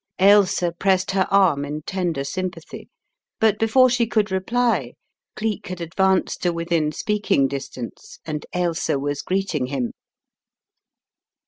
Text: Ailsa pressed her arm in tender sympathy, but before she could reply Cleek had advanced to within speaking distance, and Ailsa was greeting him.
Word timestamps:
Ailsa 0.17 0.71
pressed 0.71 1.11
her 1.11 1.27
arm 1.29 1.63
in 1.63 1.83
tender 1.83 2.23
sympathy, 2.23 2.89
but 3.39 3.59
before 3.59 3.87
she 3.87 4.07
could 4.07 4.31
reply 4.31 4.93
Cleek 5.35 5.67
had 5.67 5.79
advanced 5.79 6.41
to 6.41 6.51
within 6.51 6.91
speaking 6.91 7.47
distance, 7.47 8.17
and 8.25 8.43
Ailsa 8.55 8.97
was 8.97 9.21
greeting 9.21 9.67
him. 9.67 9.91